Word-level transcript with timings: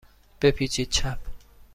بپیچید 0.41 0.89
چپ. 0.89 1.17